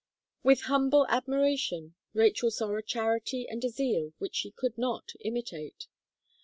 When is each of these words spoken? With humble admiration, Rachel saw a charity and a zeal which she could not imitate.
With 0.41 0.61
humble 0.61 1.05
admiration, 1.09 1.93
Rachel 2.15 2.49
saw 2.49 2.75
a 2.75 2.81
charity 2.81 3.45
and 3.47 3.63
a 3.63 3.69
zeal 3.69 4.13
which 4.17 4.33
she 4.33 4.49
could 4.49 4.75
not 4.75 5.11
imitate. 5.19 5.85